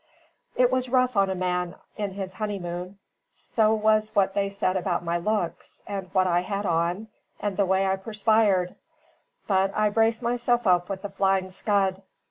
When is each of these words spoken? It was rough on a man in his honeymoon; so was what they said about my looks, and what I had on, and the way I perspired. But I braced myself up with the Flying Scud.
It 0.55 0.71
was 0.71 0.89
rough 0.89 1.15
on 1.15 1.29
a 1.29 1.35
man 1.35 1.75
in 1.95 2.13
his 2.13 2.33
honeymoon; 2.33 2.97
so 3.29 3.71
was 3.75 4.09
what 4.15 4.33
they 4.33 4.49
said 4.49 4.75
about 4.75 5.03
my 5.03 5.19
looks, 5.19 5.83
and 5.85 6.09
what 6.11 6.25
I 6.25 6.39
had 6.39 6.65
on, 6.65 7.07
and 7.39 7.55
the 7.55 7.67
way 7.67 7.85
I 7.85 7.97
perspired. 7.97 8.73
But 9.45 9.71
I 9.77 9.89
braced 9.89 10.23
myself 10.23 10.65
up 10.65 10.89
with 10.89 11.03
the 11.03 11.09
Flying 11.09 11.51
Scud. 11.51 12.01